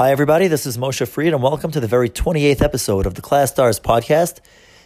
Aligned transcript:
Hi, 0.00 0.12
everybody. 0.12 0.48
This 0.48 0.64
is 0.64 0.78
Moshe 0.78 1.06
Fried, 1.06 1.34
and 1.34 1.42
welcome 1.42 1.70
to 1.72 1.78
the 1.78 1.86
very 1.86 2.08
28th 2.08 2.62
episode 2.62 3.04
of 3.04 3.16
the 3.16 3.20
ClasStars 3.20 3.78
podcast. 3.78 4.40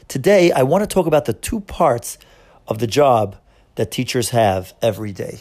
Today, 0.08 0.50
I 0.50 0.64
want 0.64 0.82
to 0.82 0.88
talk 0.88 1.06
about 1.06 1.26
the 1.26 1.32
two 1.32 1.60
parts 1.60 2.18
of 2.66 2.80
the 2.80 2.88
job 2.88 3.36
that 3.76 3.92
teachers 3.92 4.30
have 4.30 4.74
every 4.82 5.12
day. 5.12 5.38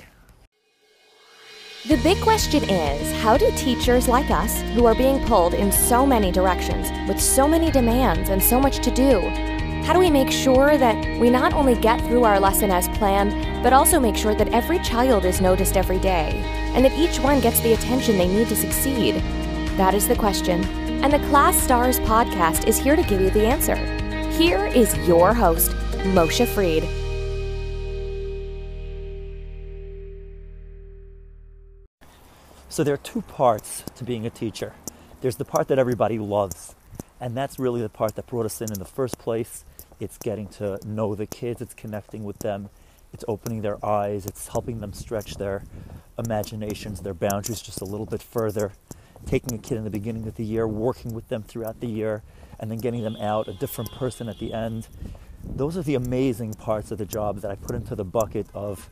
The 1.87 1.97
big 2.03 2.21
question 2.21 2.63
is 2.69 3.19
how 3.23 3.35
do 3.35 3.51
teachers 3.57 4.07
like 4.07 4.29
us, 4.29 4.61
who 4.75 4.85
are 4.85 4.93
being 4.93 5.25
pulled 5.25 5.55
in 5.55 5.71
so 5.71 6.05
many 6.05 6.31
directions, 6.31 6.91
with 7.09 7.19
so 7.19 7.47
many 7.47 7.71
demands 7.71 8.29
and 8.29 8.43
so 8.43 8.59
much 8.59 8.77
to 8.83 8.91
do, 8.91 9.21
how 9.87 9.91
do 9.93 9.97
we 9.97 10.11
make 10.11 10.29
sure 10.29 10.77
that 10.77 11.19
we 11.19 11.31
not 11.31 11.51
only 11.53 11.73
get 11.73 11.99
through 12.01 12.25
our 12.25 12.39
lesson 12.39 12.69
as 12.69 12.87
planned, 12.89 13.63
but 13.63 13.73
also 13.73 13.99
make 13.99 14.15
sure 14.15 14.35
that 14.35 14.49
every 14.49 14.77
child 14.79 15.25
is 15.25 15.41
noticed 15.41 15.75
every 15.75 15.97
day, 15.97 16.29
and 16.75 16.85
that 16.85 16.93
each 16.93 17.19
one 17.19 17.39
gets 17.39 17.59
the 17.61 17.73
attention 17.73 18.19
they 18.19 18.27
need 18.27 18.47
to 18.49 18.55
succeed? 18.55 19.15
That 19.77 19.95
is 19.95 20.07
the 20.07 20.15
question. 20.15 20.63
And 21.03 21.11
the 21.11 21.17
ClasStars 21.17 21.99
podcast 22.05 22.67
is 22.67 22.77
here 22.77 22.95
to 22.95 23.01
give 23.01 23.19
you 23.19 23.31
the 23.31 23.47
answer. 23.47 23.75
Here 24.37 24.67
is 24.67 24.95
your 25.07 25.33
host, 25.33 25.71
Moshe 26.13 26.47
Fried. 26.47 26.83
So, 32.69 32.83
there 32.83 32.93
are 32.93 32.97
two 32.97 33.21
parts 33.21 33.83
to 33.95 34.03
being 34.03 34.27
a 34.27 34.29
teacher 34.29 34.73
there's 35.21 35.37
the 35.37 35.45
part 35.45 35.69
that 35.69 35.79
everybody 35.79 36.19
loves, 36.19 36.75
and 37.21 37.35
that's 37.35 37.57
really 37.57 37.81
the 37.81 37.87
part 37.87 38.15
that 38.15 38.27
brought 38.27 38.45
us 38.45 38.59
in 38.59 38.71
in 38.71 38.77
the 38.77 38.85
first 38.85 39.17
place. 39.17 39.63
It's 39.99 40.17
getting 40.17 40.49
to 40.59 40.77
know 40.85 41.15
the 41.15 41.25
kids, 41.25 41.61
it's 41.61 41.73
connecting 41.73 42.25
with 42.25 42.39
them, 42.39 42.69
it's 43.13 43.23
opening 43.27 43.61
their 43.61 43.83
eyes, 43.83 44.25
it's 44.25 44.49
helping 44.49 44.81
them 44.81 44.91
stretch 44.91 45.35
their 45.35 45.63
imaginations, 46.19 46.99
their 46.99 47.13
boundaries 47.13 47.61
just 47.61 47.79
a 47.79 47.85
little 47.85 48.05
bit 48.05 48.21
further 48.21 48.73
taking 49.25 49.53
a 49.53 49.57
kid 49.57 49.77
in 49.77 49.83
the 49.83 49.89
beginning 49.89 50.27
of 50.27 50.35
the 50.35 50.43
year, 50.43 50.67
working 50.67 51.13
with 51.13 51.27
them 51.29 51.43
throughout 51.43 51.79
the 51.79 51.87
year, 51.87 52.23
and 52.59 52.69
then 52.69 52.77
getting 52.77 53.03
them 53.03 53.15
out 53.17 53.47
a 53.47 53.53
different 53.53 53.91
person 53.91 54.29
at 54.29 54.39
the 54.39 54.53
end. 54.53 54.87
Those 55.43 55.77
are 55.77 55.83
the 55.83 55.95
amazing 55.95 56.53
parts 56.53 56.91
of 56.91 56.97
the 56.97 57.05
job 57.05 57.41
that 57.41 57.51
I 57.51 57.55
put 57.55 57.75
into 57.75 57.95
the 57.95 58.05
bucket 58.05 58.47
of 58.53 58.89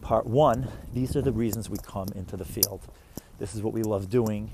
part 0.00 0.26
one. 0.26 0.68
These 0.92 1.16
are 1.16 1.22
the 1.22 1.32
reasons 1.32 1.68
we 1.68 1.78
come 1.78 2.08
into 2.14 2.36
the 2.36 2.44
field. 2.44 2.80
This 3.38 3.54
is 3.54 3.62
what 3.62 3.72
we 3.72 3.82
love 3.82 4.08
doing. 4.08 4.52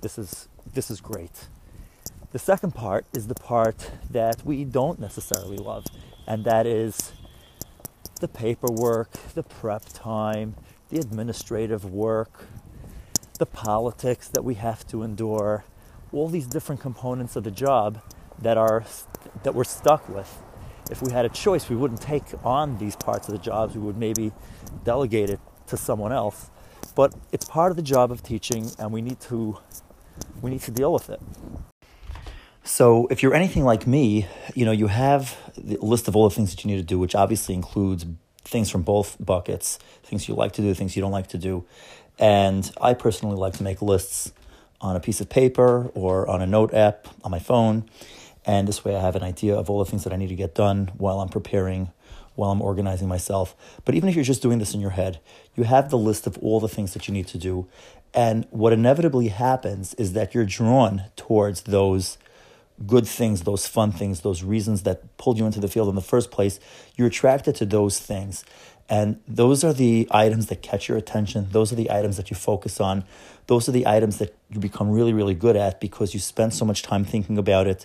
This 0.00 0.18
is, 0.18 0.48
this 0.72 0.90
is 0.90 1.00
great. 1.00 1.48
The 2.30 2.38
second 2.38 2.74
part 2.74 3.06
is 3.14 3.26
the 3.26 3.34
part 3.34 3.90
that 4.10 4.44
we 4.44 4.64
don't 4.64 4.98
necessarily 4.98 5.56
love, 5.56 5.86
and 6.26 6.44
that 6.44 6.66
is 6.66 7.12
the 8.20 8.28
paperwork, 8.28 9.12
the 9.34 9.42
prep 9.42 9.84
time, 9.94 10.54
the 10.90 10.98
administrative 10.98 11.84
work, 11.84 12.44
the 13.38 13.46
politics 13.46 14.28
that 14.28 14.44
we 14.44 14.54
have 14.54 14.86
to 14.88 15.02
endure, 15.02 15.64
all 16.12 16.28
these 16.28 16.46
different 16.46 16.80
components 16.80 17.36
of 17.36 17.44
the 17.44 17.50
job 17.50 18.00
that 18.40 18.56
are 18.56 18.84
that 19.42 19.54
we're 19.54 19.64
stuck 19.64 20.08
with. 20.08 20.42
If 20.90 21.02
we 21.02 21.12
had 21.12 21.24
a 21.24 21.28
choice, 21.28 21.68
we 21.68 21.76
wouldn't 21.76 22.00
take 22.00 22.24
on 22.44 22.78
these 22.78 22.96
parts 22.96 23.28
of 23.28 23.32
the 23.32 23.38
jobs. 23.40 23.74
We 23.74 23.80
would 23.80 23.98
maybe 23.98 24.32
delegate 24.84 25.30
it 25.30 25.40
to 25.66 25.76
someone 25.76 26.12
else. 26.12 26.50
But 26.94 27.14
it's 27.30 27.44
part 27.44 27.70
of 27.70 27.76
the 27.76 27.82
job 27.82 28.10
of 28.10 28.22
teaching, 28.22 28.70
and 28.78 28.90
we 28.92 29.02
need 29.02 29.20
to 29.20 29.58
we 30.40 30.50
need 30.50 30.62
to 30.62 30.70
deal 30.70 30.92
with 30.92 31.10
it. 31.10 31.20
So, 32.64 33.06
if 33.06 33.22
you're 33.22 33.34
anything 33.34 33.64
like 33.64 33.86
me, 33.86 34.26
you 34.54 34.64
know 34.64 34.72
you 34.72 34.88
have 34.88 35.36
the 35.56 35.78
list 35.80 36.08
of 36.08 36.16
all 36.16 36.28
the 36.28 36.34
things 36.34 36.50
that 36.50 36.64
you 36.64 36.70
need 36.70 36.78
to 36.78 36.86
do, 36.86 36.98
which 36.98 37.14
obviously 37.14 37.54
includes 37.54 38.04
things 38.44 38.70
from 38.70 38.82
both 38.82 39.16
buckets, 39.20 39.78
things 40.02 40.28
you 40.28 40.34
like 40.34 40.52
to 40.52 40.62
do, 40.62 40.72
things 40.74 40.96
you 40.96 41.02
don't 41.02 41.12
like 41.12 41.28
to 41.28 41.38
do, 41.38 41.64
and 42.18 42.70
I 42.80 42.94
personally 42.94 43.36
like 43.36 43.54
to 43.54 43.62
make 43.62 43.82
lists 43.82 44.32
on 44.80 44.96
a 44.96 45.00
piece 45.00 45.20
of 45.20 45.28
paper 45.28 45.90
or 45.94 46.28
on 46.28 46.40
a 46.40 46.46
note 46.46 46.72
app 46.74 47.08
on 47.24 47.30
my 47.30 47.38
phone. 47.38 47.88
And 48.44 48.66
this 48.66 48.84
way 48.84 48.96
I 48.96 49.00
have 49.00 49.16
an 49.16 49.22
idea 49.22 49.54
of 49.54 49.68
all 49.68 49.78
the 49.78 49.90
things 49.90 50.04
that 50.04 50.12
I 50.12 50.16
need 50.16 50.28
to 50.28 50.34
get 50.34 50.54
done 50.54 50.90
while 50.96 51.20
I'm 51.20 51.28
preparing, 51.28 51.90
while 52.34 52.50
I'm 52.50 52.62
organizing 52.62 53.08
myself. 53.08 53.54
But 53.84 53.94
even 53.94 54.08
if 54.08 54.14
you're 54.14 54.24
just 54.24 54.42
doing 54.42 54.58
this 54.58 54.74
in 54.74 54.80
your 54.80 54.90
head, 54.90 55.20
you 55.54 55.64
have 55.64 55.90
the 55.90 55.98
list 55.98 56.26
of 56.26 56.38
all 56.38 56.60
the 56.60 56.68
things 56.68 56.94
that 56.94 57.08
you 57.08 57.14
need 57.14 57.26
to 57.28 57.38
do. 57.38 57.66
And 58.14 58.46
what 58.50 58.72
inevitably 58.72 59.28
happens 59.28 59.94
is 59.94 60.12
that 60.14 60.34
you're 60.34 60.46
drawn 60.46 61.04
towards 61.16 61.62
those 61.62 62.16
good 62.86 63.06
things, 63.06 63.42
those 63.42 63.66
fun 63.66 63.90
things, 63.90 64.20
those 64.20 64.42
reasons 64.42 64.84
that 64.84 65.16
pulled 65.16 65.38
you 65.38 65.46
into 65.46 65.60
the 65.60 65.68
field 65.68 65.88
in 65.88 65.94
the 65.94 66.00
first 66.00 66.30
place. 66.30 66.60
You're 66.96 67.08
attracted 67.08 67.56
to 67.56 67.66
those 67.66 67.98
things. 67.98 68.44
And 68.88 69.20
those 69.28 69.64
are 69.64 69.74
the 69.74 70.08
items 70.10 70.46
that 70.46 70.62
catch 70.62 70.88
your 70.88 70.96
attention. 70.96 71.48
Those 71.50 71.72
are 71.72 71.76
the 71.76 71.90
items 71.90 72.16
that 72.16 72.30
you 72.30 72.36
focus 72.36 72.80
on. 72.80 73.04
Those 73.46 73.68
are 73.68 73.72
the 73.72 73.86
items 73.86 74.18
that 74.18 74.34
you 74.50 74.60
become 74.60 74.90
really, 74.90 75.12
really 75.12 75.34
good 75.34 75.56
at 75.56 75.78
because 75.80 76.14
you 76.14 76.20
spend 76.20 76.54
so 76.54 76.64
much 76.64 76.82
time 76.82 77.04
thinking 77.04 77.36
about 77.36 77.66
it. 77.66 77.84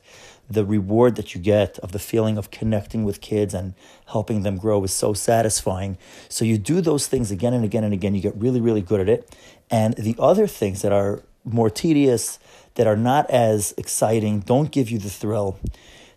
The 0.49 0.65
reward 0.65 1.15
that 1.15 1.35
you 1.35 1.41
get 1.41 1.77
of 1.79 1.91
the 1.91 1.99
feeling 1.99 2.37
of 2.37 2.51
connecting 2.51 3.03
with 3.03 3.21
kids 3.21 3.53
and 3.53 3.73
helping 4.07 4.43
them 4.43 4.57
grow 4.57 4.83
is 4.83 4.93
so 4.93 5.13
satisfying. 5.13 5.97
So 6.29 6.45
you 6.45 6.57
do 6.57 6.79
those 6.79 7.07
things 7.07 7.31
again 7.31 7.53
and 7.53 7.65
again 7.65 7.83
and 7.83 7.93
again. 7.93 8.15
You 8.15 8.21
get 8.21 8.35
really, 8.35 8.61
really 8.61 8.81
good 8.81 9.01
at 9.01 9.09
it. 9.09 9.35
And 9.69 9.95
the 9.95 10.15
other 10.19 10.47
things 10.47 10.81
that 10.83 10.93
are 10.93 11.23
more 11.43 11.69
tedious, 11.69 12.39
that 12.75 12.87
are 12.87 12.97
not 12.97 13.29
as 13.29 13.73
exciting, 13.77 14.39
don't 14.41 14.71
give 14.71 14.89
you 14.89 14.99
the 14.99 15.09
thrill. 15.09 15.59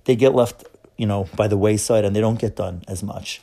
They 0.04 0.14
get 0.14 0.34
left, 0.34 0.64
you 0.96 1.06
know, 1.06 1.28
by 1.34 1.48
the 1.48 1.56
wayside 1.56 2.04
and 2.04 2.14
they 2.14 2.20
don't 2.20 2.38
get 2.38 2.54
done 2.54 2.82
as 2.86 3.02
much. 3.02 3.40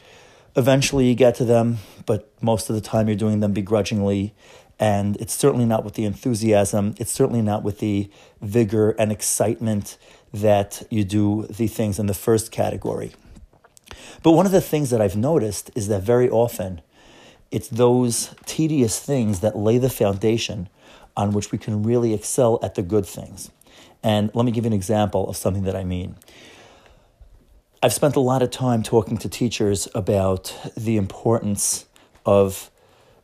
Eventually, 0.56 1.08
you 1.08 1.16
get 1.16 1.36
to 1.36 1.46
them, 1.46 1.78
but 2.06 2.31
most 2.41 2.69
of 2.69 2.75
the 2.75 2.81
time, 2.81 3.08
you're 3.08 3.18
doing 3.18 3.40
them 3.40 3.53
begrudgingly. 3.53 4.34
And 4.80 5.18
it's 5.18 5.34
certainly 5.34 5.66
not 5.66 5.84
with 5.84 5.94
the 5.94 6.06
enthusiasm, 6.06 6.96
it's 6.97 7.12
certainly 7.12 7.41
not 7.41 7.64
with 7.64 7.80
the 7.80 8.09
vigor 8.41 8.92
and 8.92 9.12
excitement 9.12 9.97
that 10.34 10.84
you 10.90 11.03
do 11.03 11.46
the 11.50 11.68
things 11.68 12.00
in 12.00 12.08
the 12.08 12.13
first 12.13 12.52
category. 12.52 13.12
But 14.24 14.31
one 14.31 14.46
of 14.46 14.52
the 14.52 14.62
things 14.62 14.90
that 14.90 15.02
I've 15.02 15.16
noticed 15.16 15.69
is 15.75 15.88
that 15.88 16.02
very 16.02 16.30
often 16.30 16.81
it's 17.52 17.68
those 17.68 18.34
tedious 18.46 19.00
things 19.00 19.42
that 19.42 19.56
lay 19.56 19.78
the 19.78 19.90
foundation 19.90 20.69
on 21.16 21.34
which 21.34 21.52
we 21.52 21.59
can 21.59 21.84
really 21.84 22.13
excel 22.13 22.59
at 22.63 22.74
the 22.74 22.81
good 22.81 23.06
things. 23.06 23.52
And 24.02 24.31
let 24.34 24.44
me 24.46 24.52
give 24.52 24.66
you 24.66 24.69
an 24.69 24.74
example 24.74 25.30
of 25.30 25.38
something 25.38 25.63
that 25.63 25.75
I 25.75 25.84
mean. 25.84 26.16
I've 27.84 27.92
spent 27.92 28.16
a 28.16 28.22
lot 28.22 28.42
of 28.42 28.50
time 28.50 28.82
talking 28.82 29.18
to 29.18 29.28
teachers 29.28 29.90
about 29.94 30.58
the 30.78 30.96
importance 30.96 31.86
of 32.26 32.72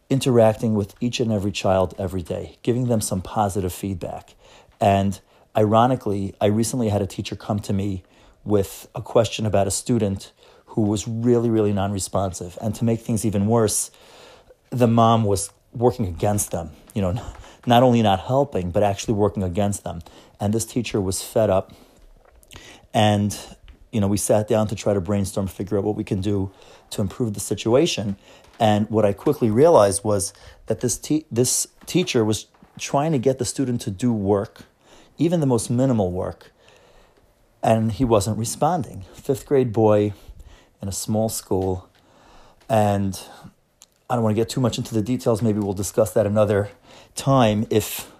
interacting 0.09 0.73
with 0.73 0.95
each 0.99 1.21
and 1.21 1.31
every 1.31 1.53
child 1.53 1.95
every 1.97 2.21
day, 2.21 2.57
giving 2.61 2.89
them 2.89 2.99
some 2.99 3.21
positive 3.21 3.71
feedback. 3.71 4.35
And 4.81 5.17
ironically, 5.55 6.35
I 6.41 6.47
recently 6.47 6.89
had 6.89 7.01
a 7.01 7.07
teacher 7.07 7.37
come 7.37 7.59
to 7.59 7.71
me 7.71 8.03
with 8.43 8.89
a 8.93 9.01
question 9.01 9.45
about 9.45 9.65
a 9.65 9.71
student 9.71 10.33
who 10.65 10.81
was 10.81 11.07
really, 11.07 11.49
really 11.49 11.71
non 11.71 11.93
responsive. 11.93 12.57
And 12.61 12.75
to 12.75 12.83
make 12.83 12.99
things 12.99 13.25
even 13.25 13.47
worse, 13.47 13.91
the 14.71 14.87
mom 14.87 15.23
was 15.23 15.53
working 15.71 16.05
against 16.05 16.51
them, 16.51 16.71
you 16.93 17.01
know, 17.01 17.13
not 17.65 17.81
only 17.81 18.01
not 18.01 18.19
helping, 18.19 18.71
but 18.71 18.83
actually 18.83 19.13
working 19.13 19.41
against 19.41 19.85
them. 19.85 20.01
And 20.37 20.53
this 20.53 20.65
teacher 20.65 20.99
was 20.99 21.23
fed 21.23 21.49
up 21.49 21.71
and 22.93 23.37
you 23.91 23.99
know, 23.99 24.07
we 24.07 24.17
sat 24.17 24.47
down 24.47 24.67
to 24.67 24.75
try 24.75 24.93
to 24.93 25.01
brainstorm, 25.01 25.47
figure 25.47 25.77
out 25.77 25.83
what 25.83 25.95
we 25.95 26.03
can 26.03 26.21
do 26.21 26.51
to 26.91 27.01
improve 27.01 27.33
the 27.33 27.39
situation. 27.39 28.17
And 28.59 28.89
what 28.89 29.05
I 29.05 29.13
quickly 29.13 29.49
realized 29.49 30.03
was 30.03 30.33
that 30.67 30.81
this 30.81 30.97
te- 30.97 31.25
this 31.31 31.67
teacher 31.85 32.23
was 32.25 32.47
trying 32.77 33.11
to 33.13 33.17
get 33.17 33.39
the 33.39 33.45
student 33.45 33.81
to 33.81 33.91
do 33.91 34.13
work, 34.13 34.63
even 35.17 35.39
the 35.39 35.45
most 35.45 35.69
minimal 35.69 36.11
work, 36.11 36.51
and 37.63 37.91
he 37.91 38.05
wasn't 38.05 38.37
responding. 38.37 39.05
Fifth 39.13 39.45
grade 39.45 39.73
boy 39.73 40.13
in 40.81 40.87
a 40.87 40.91
small 40.91 41.29
school, 41.29 41.89
and 42.67 43.19
I 44.09 44.15
don't 44.15 44.23
want 44.23 44.35
to 44.35 44.41
get 44.41 44.49
too 44.49 44.61
much 44.61 44.77
into 44.77 44.93
the 44.93 45.01
details. 45.01 45.41
Maybe 45.41 45.59
we'll 45.59 45.73
discuss 45.73 46.13
that 46.13 46.25
another 46.25 46.69
time 47.15 47.65
if 47.69 48.11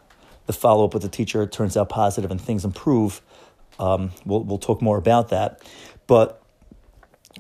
the 0.46 0.54
follow 0.54 0.86
up 0.86 0.94
with 0.94 1.04
the 1.04 1.10
teacher 1.10 1.46
turns 1.46 1.78
out 1.78 1.90
positive 1.90 2.32
and 2.32 2.40
things 2.42 2.66
improve. 2.66 3.22
Um, 3.80 4.12
we'll, 4.26 4.44
we'll 4.44 4.60
talk 4.60 4.82
more 4.82 4.98
about 4.98 5.30
that. 5.30 5.62
But 6.06 6.42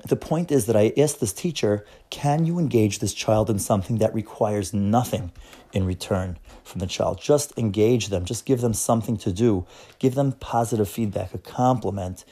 the 0.06 0.16
point 0.16 0.52
is 0.52 0.66
that 0.68 0.76
I 0.76 0.94
asked 0.98 1.20
this 1.20 1.34
teacher, 1.34 1.86
can 2.10 2.46
you 2.46 2.58
engage 2.58 3.00
this 3.00 3.14
child 3.14 3.50
in 3.50 3.60
something 3.60 3.98
that 3.98 4.14
requires 4.14 4.74
nothing 4.74 5.32
in 5.74 5.86
return 5.86 6.38
from 6.64 6.80
the 6.80 6.88
child? 6.88 7.20
Just 7.22 7.58
engage 7.58 8.08
them, 8.08 8.26
just 8.26 8.46
give 8.46 8.62
them 8.62 8.74
something 8.74 9.18
to 9.18 9.32
do, 9.32 9.66
give 10.00 10.16
them 10.16 10.32
positive 10.34 10.90
feedback, 10.90 11.34
a 11.34 11.38
compliment. 11.38 12.24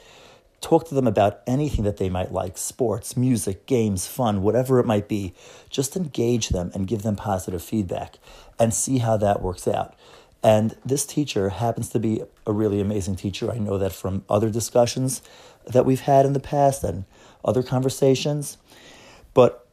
Talk 0.60 0.88
to 0.88 0.94
them 0.94 1.06
about 1.06 1.40
anything 1.46 1.84
that 1.84 1.98
they 1.98 2.08
might 2.08 2.32
like 2.32 2.58
sports, 2.58 3.16
music, 3.16 3.66
games, 3.66 4.06
fun, 4.06 4.42
whatever 4.42 4.80
it 4.80 4.86
might 4.86 5.06
be. 5.06 5.34
Just 5.70 5.96
engage 5.96 6.48
them 6.48 6.72
and 6.74 6.88
give 6.88 7.02
them 7.02 7.14
positive 7.14 7.62
feedback 7.62 8.18
and 8.58 8.74
see 8.74 8.98
how 8.98 9.16
that 9.18 9.40
works 9.40 9.68
out. 9.68 9.94
And 10.42 10.76
this 10.84 11.04
teacher 11.04 11.48
happens 11.48 11.88
to 11.90 11.98
be 11.98 12.22
a 12.46 12.52
really 12.52 12.80
amazing 12.80 13.16
teacher. 13.16 13.50
I 13.50 13.58
know 13.58 13.76
that 13.78 13.92
from 13.92 14.24
other 14.28 14.50
discussions 14.50 15.20
that 15.66 15.84
we've 15.84 16.00
had 16.00 16.24
in 16.24 16.32
the 16.32 16.40
past 16.40 16.84
and 16.84 17.04
other 17.44 17.62
conversations. 17.62 18.56
But 19.34 19.66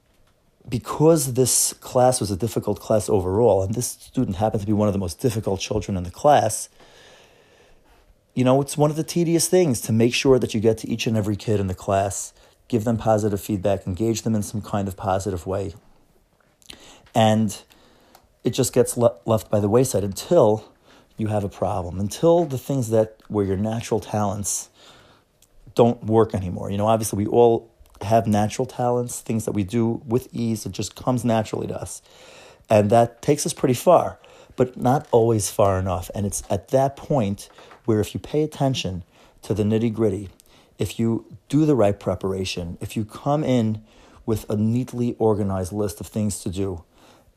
because 0.68 1.34
this 1.34 1.74
class 1.74 2.20
was 2.20 2.32
a 2.32 2.36
difficult 2.36 2.80
class 2.80 3.10
overall, 3.10 3.62
and 3.62 3.76
this 3.76 3.88
student 3.88 4.38
happened 4.38 4.62
to 4.62 4.68
be 4.68 4.74
one 4.74 4.88
of 4.88 4.94
the 4.94 5.00
most 5.00 5.20
difficult 5.20 5.60
children 5.60 5.96
in 5.98 6.04
the 6.04 6.12
class, 6.12 6.70
you 8.34 8.44
know, 8.44 8.60
it's 8.60 8.78
one 8.78 8.90
of 8.90 8.98
the 8.98 9.04
tedious 9.04 9.48
things 9.48 9.80
to 9.82 9.94
make 9.94 10.14
sure 10.14 10.40
that 10.40 10.54
you 10.54 10.60
get 10.60 10.80
to 10.80 10.90
each 10.90 11.08
and 11.08 11.16
every 11.16 11.36
kid 11.36 11.60
in 11.60 11.68
the 11.68 11.76
class, 11.76 12.34
give 12.68 12.84
them 12.84 12.98
positive 12.98 13.40
feedback, 13.40 13.88
engage 13.88 14.24
them 14.24 14.36
in 14.36 14.44
some 14.44 14.62
kind 14.62 14.88
of 14.88 14.98
positive 14.98 15.46
way. 15.46 15.74
And 17.14 17.62
it 18.45 18.51
just 18.51 18.71
gets 18.71 18.95
le- 18.95 19.18
left 19.25 19.50
by 19.50 19.59
the 19.59 19.68
wayside 19.68 20.03
until 20.03 20.71
you 21.18 21.27
have 21.27 21.44
a 21.44 21.50
problem, 21.50 22.00
until 22.00 22.45
the 22.45 22.57
things 22.57 22.89
that 22.92 23.18
were 23.27 23.44
your 23.44 23.57
natural 23.57 24.00
talents 24.00 24.69
don't 25.74 26.03
work 26.03 26.33
anymore. 26.36 26.69
You 26.69 26.77
know, 26.77 26.88
obviously, 26.88 27.25
we 27.25 27.30
all 27.30 27.69
have 28.01 28.27
natural 28.27 28.65
talents, 28.65 29.19
things 29.21 29.45
that 29.45 29.53
we 29.53 29.63
do 29.63 30.01
with 30.06 30.27
ease, 30.31 30.65
it 30.65 30.71
just 30.71 30.95
comes 30.95 31.25
naturally 31.25 31.68
to 31.68 31.75
us. 31.75 32.01
And 32.69 32.89
that 32.92 33.21
takes 33.21 33.45
us 33.45 33.53
pretty 33.53 33.74
far, 33.74 34.19
but 34.56 34.77
not 34.77 35.07
always 35.12 35.50
far 35.50 35.80
enough. 35.80 36.12
And 36.13 36.25
it's 36.25 36.44
at 36.50 36.69
that 36.69 36.95
point 36.95 37.50
where 37.86 38.00
if 38.00 38.13
you 38.13 38.19
pay 38.19 38.44
attention 38.44 39.03
to 39.44 39.53
the 39.53 39.63
nitty 39.63 39.94
gritty, 39.94 40.30
if 40.77 41.00
you 41.00 41.25
do 41.50 41.65
the 41.65 41.75
right 41.75 42.00
preparation, 42.00 42.77
if 42.81 42.95
you 42.95 43.06
come 43.06 43.44
in 43.44 43.83
with 44.25 44.47
a 44.50 44.56
neatly 44.56 45.15
organized 45.18 45.71
list 45.71 46.00
of 46.00 46.07
things 46.07 46.39
to 46.42 46.50
do 46.50 46.83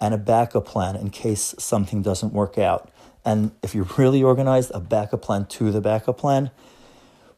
and 0.01 0.15
a 0.15 0.19
backup 0.19 0.67
plan 0.67 0.97
in 0.97 1.11
case 1.11 1.55
something 1.59 2.03
doesn't 2.03 2.33
work 2.33 2.59
out, 2.59 2.91
and 3.25 3.51
if 3.63 3.75
you're 3.75 3.89
really 3.97 4.23
organized, 4.23 4.71
a 4.75 4.81
backup 4.81 5.23
plan 5.23 5.47
to 5.47 5.71
the 5.71 5.81
backup 5.81 6.19
plan, 6.19 6.51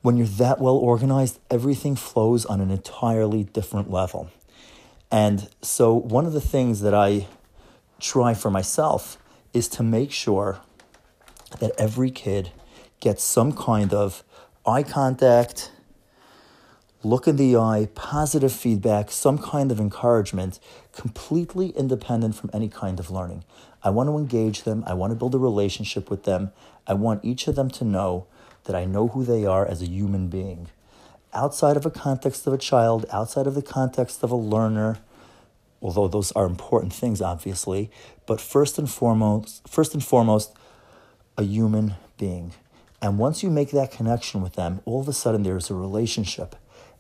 when 0.03 0.17
you're 0.17 0.27
that 0.27 0.61
well 0.61 0.77
organized, 0.77 1.39
everything 1.51 1.97
flows 1.97 2.45
on 2.47 2.61
an 2.61 2.71
entirely 2.71 3.45
different 3.45 3.91
level. 3.91 4.31
And 5.11 5.49
so, 5.61 5.93
one 5.93 6.27
of 6.27 6.33
the 6.33 6.41
things 6.41 6.81
that 6.83 6.95
I 6.95 7.27
try 7.99 8.35
for 8.35 8.51
myself 8.51 9.19
is 9.53 9.69
to 9.69 9.83
make 9.83 10.13
sure 10.13 10.61
that 11.59 11.73
every 11.77 12.11
kid 12.11 12.53
gets 13.01 13.25
some 13.25 13.53
kind 13.53 13.93
of 13.93 14.23
eye 14.65 14.85
contact, 14.85 15.73
look 17.03 17.27
in 17.27 17.37
the 17.37 17.57
eye, 17.57 17.89
positive 17.95 18.53
feedback, 18.53 19.11
some 19.11 19.39
kind 19.39 19.73
of 19.73 19.81
encouragement, 19.81 20.61
completely 20.93 21.69
independent 21.71 22.35
from 22.35 22.51
any 22.53 22.69
kind 22.69 22.99
of 22.99 23.11
learning. 23.11 23.45
I 23.83 23.91
want 23.91 24.09
to 24.09 24.19
engage 24.19 24.65
them. 24.65 24.85
I 24.87 24.95
want 24.95 25.11
to 25.13 25.17
build 25.17 25.35
a 25.35 25.39
relationship 25.39 26.11
with 26.11 26.25
them. 26.25 26.53
I 26.87 26.95
want 26.95 27.25
each 27.25 27.49
of 27.49 27.55
them 27.55 27.71
to 27.71 27.85
know 27.85 28.27
that 28.65 28.77
I 28.77 28.85
know 28.85 29.09
who 29.09 29.25
they 29.25 29.47
are 29.47 29.67
as 29.67 29.81
a 29.81 29.89
human 29.89 30.29
being. 30.29 30.69
Outside 31.33 31.77
of 31.77 31.87
a 31.87 31.91
context 31.91 32.47
of 32.47 32.53
a 32.53 32.59
child, 32.59 33.07
outside 33.13 33.47
of 33.47 33.55
the 33.55 33.63
context 33.63 34.23
of 34.23 34.31
a 34.31 34.37
learner, 34.37 34.99
although 35.81 36.09
those 36.09 36.33
are 36.33 36.45
important 36.45 36.93
things, 36.93 37.23
obviously, 37.23 37.91
but 38.27 38.41
first 38.41 38.79
and 38.79 38.91
foremost, 38.91 39.67
first 39.69 39.95
and 39.95 40.05
foremost, 40.05 40.53
a 41.39 41.43
human 41.43 41.95
being. 42.19 42.53
And 43.01 43.19
once 43.19 43.43
you 43.43 43.51
make 43.51 43.71
that 43.71 43.91
connection 43.91 44.43
with 44.43 44.55
them, 44.55 44.81
all 44.85 45.01
of 45.01 45.09
a 45.09 45.13
sudden 45.13 45.43
there's 45.43 45.71
a 45.71 45.75
relationship. 45.75 46.57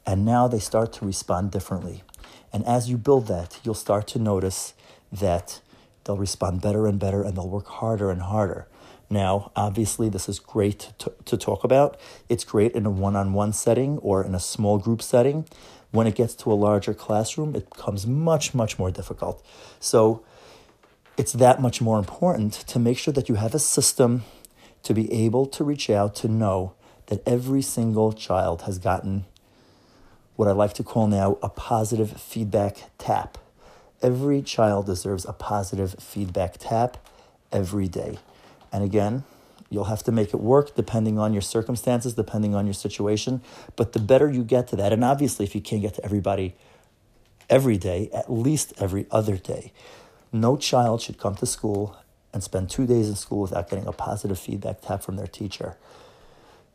And 0.06 0.24
now 0.24 0.48
they 0.48 0.60
start 0.60 0.92
to 0.94 1.04
respond 1.04 1.50
differently. 1.50 2.02
And 2.52 2.64
as 2.66 2.90
you 2.90 2.96
build 2.96 3.26
that, 3.28 3.58
you'll 3.62 3.74
start 3.74 4.06
to 4.08 4.18
notice 4.18 4.74
that 5.12 5.60
they'll 6.04 6.16
respond 6.16 6.60
better 6.60 6.86
and 6.86 6.98
better 6.98 7.22
and 7.22 7.36
they'll 7.36 7.48
work 7.48 7.66
harder 7.66 8.10
and 8.10 8.22
harder. 8.22 8.66
Now, 9.08 9.50
obviously, 9.56 10.08
this 10.08 10.28
is 10.28 10.38
great 10.38 10.92
to, 10.98 11.12
to 11.24 11.36
talk 11.36 11.64
about. 11.64 11.98
It's 12.28 12.44
great 12.44 12.72
in 12.72 12.86
a 12.86 12.90
one 12.90 13.16
on 13.16 13.32
one 13.32 13.52
setting 13.52 13.98
or 13.98 14.24
in 14.24 14.34
a 14.34 14.40
small 14.40 14.78
group 14.78 15.02
setting. 15.02 15.46
When 15.90 16.06
it 16.06 16.14
gets 16.14 16.34
to 16.36 16.52
a 16.52 16.54
larger 16.54 16.94
classroom, 16.94 17.56
it 17.56 17.68
becomes 17.70 18.06
much, 18.06 18.54
much 18.54 18.78
more 18.78 18.92
difficult. 18.92 19.44
So, 19.80 20.24
it's 21.16 21.32
that 21.32 21.60
much 21.60 21.82
more 21.82 21.98
important 21.98 22.52
to 22.54 22.78
make 22.78 22.96
sure 22.96 23.12
that 23.12 23.28
you 23.28 23.34
have 23.34 23.54
a 23.54 23.58
system 23.58 24.22
to 24.84 24.94
be 24.94 25.12
able 25.12 25.44
to 25.46 25.64
reach 25.64 25.90
out 25.90 26.14
to 26.16 26.28
know 26.28 26.72
that 27.06 27.22
every 27.26 27.60
single 27.60 28.12
child 28.12 28.62
has 28.62 28.78
gotten 28.78 29.26
what 30.40 30.48
I 30.48 30.52
like 30.52 30.72
to 30.72 30.82
call 30.82 31.06
now 31.06 31.36
a 31.42 31.50
positive 31.50 32.18
feedback 32.18 32.84
tap. 32.96 33.36
Every 34.00 34.40
child 34.40 34.86
deserves 34.86 35.26
a 35.26 35.34
positive 35.34 35.96
feedback 36.00 36.56
tap 36.58 36.96
every 37.52 37.88
day. 37.88 38.18
And 38.72 38.82
again, 38.82 39.24
you'll 39.68 39.84
have 39.84 40.02
to 40.04 40.12
make 40.12 40.32
it 40.32 40.40
work 40.40 40.74
depending 40.74 41.18
on 41.18 41.34
your 41.34 41.42
circumstances, 41.42 42.14
depending 42.14 42.54
on 42.54 42.64
your 42.64 42.72
situation. 42.72 43.42
But 43.76 43.92
the 43.92 43.98
better 43.98 44.30
you 44.30 44.42
get 44.42 44.66
to 44.68 44.76
that, 44.76 44.94
and 44.94 45.04
obviously, 45.04 45.44
if 45.44 45.54
you 45.54 45.60
can't 45.60 45.82
get 45.82 45.92
to 45.96 46.04
everybody 46.06 46.54
every 47.50 47.76
day, 47.76 48.08
at 48.14 48.32
least 48.32 48.72
every 48.78 49.06
other 49.10 49.36
day, 49.36 49.74
no 50.32 50.56
child 50.56 51.02
should 51.02 51.18
come 51.18 51.34
to 51.34 51.44
school 51.44 51.98
and 52.32 52.42
spend 52.42 52.70
two 52.70 52.86
days 52.86 53.10
in 53.10 53.14
school 53.14 53.42
without 53.42 53.68
getting 53.68 53.86
a 53.86 53.92
positive 53.92 54.38
feedback 54.38 54.80
tap 54.80 55.02
from 55.02 55.16
their 55.16 55.26
teacher. 55.26 55.76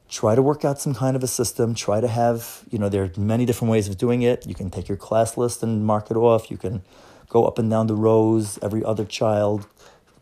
Try 0.08 0.36
to 0.36 0.42
work 0.42 0.64
out 0.64 0.80
some 0.80 0.94
kind 0.94 1.16
of 1.16 1.24
a 1.24 1.28
system. 1.28 1.74
Try 1.74 2.00
to 2.00 2.08
have, 2.08 2.64
you 2.70 2.78
know, 2.78 2.90
there 2.90 3.04
are 3.04 3.12
many 3.18 3.46
different 3.46 3.72
ways 3.72 3.88
of 3.88 3.98
doing 3.98 4.22
it. 4.22 4.46
You 4.46 4.54
can 4.54 4.70
take 4.70 4.88
your 4.88 4.98
class 4.98 5.36
list 5.36 5.64
and 5.64 5.86
mark 5.86 6.12
it 6.12 6.18
off. 6.18 6.52
You 6.52 6.58
can 6.58 6.84
go 7.28 7.46
up 7.46 7.58
and 7.58 7.70
down 7.70 7.88
the 7.88 7.96
rows, 7.96 8.60
every 8.62 8.84
other 8.84 9.04
child, 9.04 9.68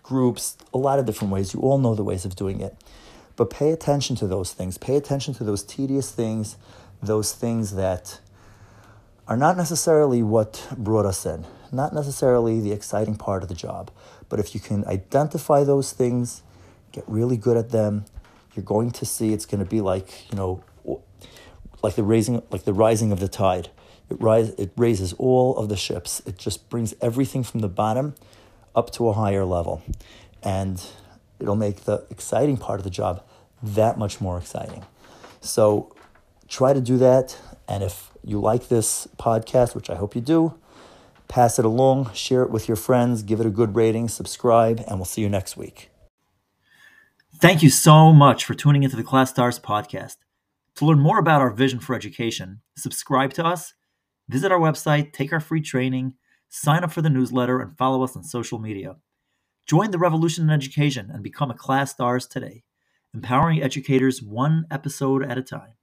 groups, 0.01 0.57
a 0.73 0.77
lot 0.77 0.99
of 0.99 1.05
different 1.05 1.33
ways. 1.33 1.53
You 1.53 1.59
all 1.61 1.77
know 1.77 1.95
the 1.95 2.03
ways 2.03 2.25
of 2.25 2.35
doing 2.35 2.61
it. 2.61 2.75
But 3.35 3.49
pay 3.49 3.71
attention 3.71 4.15
to 4.17 4.27
those 4.27 4.53
things. 4.53 4.77
Pay 4.77 4.95
attention 4.95 5.33
to 5.35 5.43
those 5.43 5.63
tedious 5.63 6.11
things, 6.11 6.55
those 7.01 7.33
things 7.33 7.75
that 7.75 8.19
are 9.27 9.37
not 9.37 9.57
necessarily 9.57 10.21
what 10.21 10.67
brought 10.77 11.05
us 11.05 11.25
in, 11.25 11.45
not 11.71 11.93
necessarily 11.93 12.59
the 12.59 12.71
exciting 12.71 13.15
part 13.15 13.41
of 13.41 13.49
the 13.49 13.55
job. 13.55 13.89
But 14.29 14.39
if 14.39 14.53
you 14.53 14.61
can 14.61 14.85
identify 14.85 15.63
those 15.63 15.93
things, 15.93 16.43
get 16.91 17.03
really 17.07 17.37
good 17.37 17.57
at 17.57 17.71
them, 17.71 18.05
you're 18.55 18.63
going 18.63 18.91
to 18.91 19.05
see 19.05 19.33
it's 19.33 19.45
going 19.45 19.63
to 19.63 19.69
be 19.69 19.81
like, 19.81 20.29
you 20.31 20.37
know, 20.37 20.63
like 21.81 21.95
the 21.95 22.03
raising 22.03 22.41
like 22.49 22.63
the 22.63 22.73
rising 22.73 23.11
of 23.11 23.19
the 23.19 23.27
tide. 23.27 23.69
It 24.09 24.21
rise 24.21 24.49
it 24.51 24.71
raises 24.77 25.13
all 25.13 25.57
of 25.57 25.69
the 25.69 25.77
ships. 25.77 26.21
It 26.25 26.37
just 26.37 26.69
brings 26.69 26.93
everything 27.01 27.43
from 27.43 27.59
the 27.61 27.69
bottom 27.69 28.15
up 28.75 28.91
to 28.91 29.09
a 29.09 29.13
higher 29.13 29.45
level. 29.45 29.83
And 30.41 30.83
it'll 31.39 31.55
make 31.55 31.81
the 31.85 32.05
exciting 32.09 32.57
part 32.57 32.79
of 32.79 32.83
the 32.83 32.89
job 32.89 33.23
that 33.61 33.97
much 33.97 34.19
more 34.19 34.37
exciting. 34.37 34.85
So 35.41 35.93
try 36.47 36.73
to 36.73 36.81
do 36.81 36.97
that. 36.97 37.37
And 37.67 37.83
if 37.83 38.11
you 38.23 38.39
like 38.39 38.67
this 38.67 39.07
podcast, 39.17 39.75
which 39.75 39.89
I 39.89 39.95
hope 39.95 40.15
you 40.15 40.21
do, 40.21 40.55
pass 41.27 41.59
it 41.59 41.65
along, 41.65 42.11
share 42.13 42.43
it 42.43 42.49
with 42.49 42.67
your 42.67 42.77
friends, 42.77 43.23
give 43.23 43.39
it 43.39 43.45
a 43.45 43.49
good 43.49 43.75
rating, 43.75 44.09
subscribe, 44.09 44.83
and 44.87 44.97
we'll 44.97 45.05
see 45.05 45.21
you 45.21 45.29
next 45.29 45.57
week. 45.57 45.92
Thank 47.43 47.61
you 47.61 47.69
so 47.69 48.13
much 48.13 48.45
for 48.45 48.53
tuning 48.53 48.83
into 48.83 48.95
the 48.95 49.03
ClasStars 49.03 49.59
podcast. 49.59 50.15
To 50.75 50.85
learn 50.85 51.01
more 51.01 51.19
about 51.19 51.41
our 51.41 51.49
vision 51.51 51.77
for 51.77 51.93
education, 51.93 52.61
subscribe 52.77 53.33
to 53.33 53.45
us, 53.45 53.73
visit 54.29 54.49
our 54.49 54.61
website, 54.61 55.11
take 55.11 55.33
our 55.33 55.41
free 55.41 55.59
training, 55.59 56.13
sign 56.47 56.85
up 56.85 56.91
for 56.93 57.01
the 57.01 57.09
newsletter, 57.09 57.59
and 57.59 57.77
follow 57.77 58.01
us 58.01 58.15
on 58.15 58.23
social 58.23 58.59
media. 58.59 58.95
Join 59.67 59.91
the 59.91 59.97
revolution 59.97 60.45
in 60.45 60.51
education 60.51 61.11
and 61.11 61.21
become 61.21 61.51
a 61.51 61.53
ClasStars 61.53 62.29
today, 62.29 62.63
empowering 63.13 63.61
educators 63.61 64.23
one 64.23 64.65
episode 64.71 65.29
at 65.29 65.37
a 65.37 65.43
time. 65.43 65.73